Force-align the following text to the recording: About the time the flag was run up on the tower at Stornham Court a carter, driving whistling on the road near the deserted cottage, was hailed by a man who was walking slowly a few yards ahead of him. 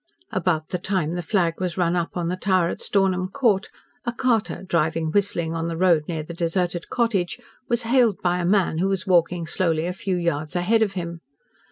About 0.31 0.69
the 0.69 0.79
time 0.79 1.13
the 1.13 1.21
flag 1.21 1.59
was 1.61 1.77
run 1.77 1.95
up 1.95 2.17
on 2.17 2.27
the 2.27 2.35
tower 2.35 2.69
at 2.69 2.81
Stornham 2.81 3.27
Court 3.31 3.69
a 4.03 4.11
carter, 4.11 4.63
driving 4.63 5.11
whistling 5.11 5.53
on 5.53 5.67
the 5.67 5.77
road 5.77 6.05
near 6.07 6.23
the 6.23 6.33
deserted 6.33 6.89
cottage, 6.89 7.39
was 7.69 7.83
hailed 7.83 8.19
by 8.23 8.39
a 8.39 8.43
man 8.45 8.79
who 8.79 8.87
was 8.87 9.05
walking 9.05 9.45
slowly 9.45 9.85
a 9.85 9.93
few 9.93 10.15
yards 10.15 10.55
ahead 10.55 10.81
of 10.81 10.93
him. 10.93 11.21